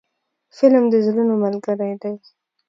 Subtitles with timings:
[0.57, 2.13] فلم د زړونو ملګری دی